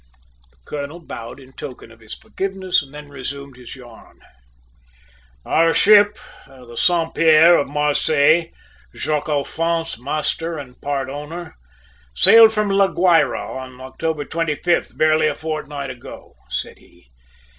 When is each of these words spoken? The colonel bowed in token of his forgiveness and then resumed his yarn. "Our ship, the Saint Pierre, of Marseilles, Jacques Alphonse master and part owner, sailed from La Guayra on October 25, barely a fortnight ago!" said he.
The 0.49 0.57
colonel 0.65 0.99
bowed 0.99 1.39
in 1.39 1.53
token 1.53 1.91
of 1.91 1.99
his 1.99 2.15
forgiveness 2.17 2.81
and 2.81 2.91
then 2.91 3.09
resumed 3.09 3.55
his 3.55 3.75
yarn. 3.75 4.19
"Our 5.45 5.75
ship, 5.75 6.17
the 6.47 6.75
Saint 6.75 7.13
Pierre, 7.13 7.55
of 7.59 7.69
Marseilles, 7.69 8.51
Jacques 8.95 9.29
Alphonse 9.29 9.99
master 9.99 10.57
and 10.57 10.81
part 10.81 11.07
owner, 11.07 11.53
sailed 12.15 12.51
from 12.51 12.69
La 12.69 12.87
Guayra 12.87 13.47
on 13.59 13.79
October 13.79 14.25
25, 14.25 14.97
barely 14.97 15.27
a 15.27 15.35
fortnight 15.35 15.91
ago!" 15.91 16.33
said 16.49 16.79
he. 16.79 17.05